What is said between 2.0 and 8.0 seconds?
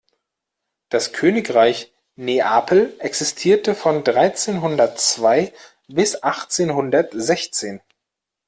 Neapel existierte von dreizehnhundertzwei bis achtzehnhundertsechzehn.